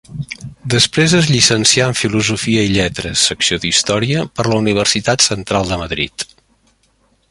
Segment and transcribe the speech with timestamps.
[0.73, 6.31] Després es llicencià en Filosofia i Lletres, Secció d'Història, per la Universitat Central de Madrid.